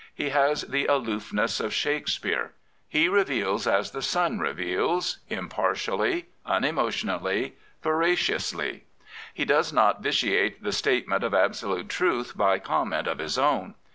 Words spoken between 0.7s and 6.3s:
aloofness of Shakespeare. He reveals as the sun reveals, impartially,